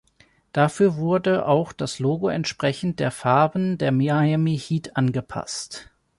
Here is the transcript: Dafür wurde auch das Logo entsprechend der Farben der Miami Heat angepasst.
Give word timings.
Dafür 0.51 0.95
wurde 0.95 1.45
auch 1.47 1.73
das 1.73 1.99
Logo 1.99 2.27
entsprechend 2.27 2.99
der 2.99 3.11
Farben 3.11 3.77
der 3.77 3.91
Miami 3.91 4.57
Heat 4.57 4.97
angepasst. 4.97 5.91